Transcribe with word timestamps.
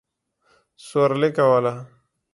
سورلي 0.87 1.29
کوله. 1.37 1.73